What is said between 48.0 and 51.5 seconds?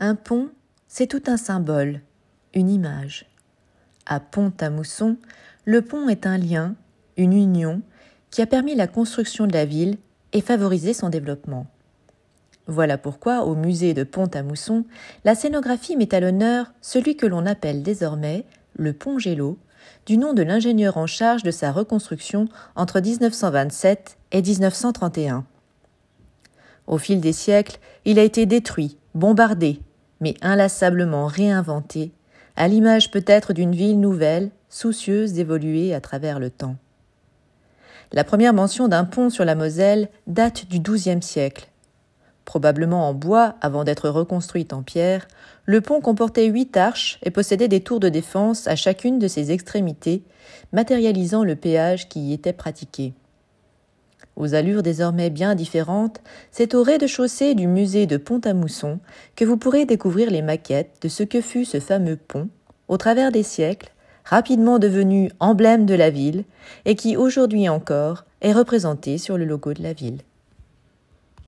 de défense à chacune de ses extrémités, matérialisant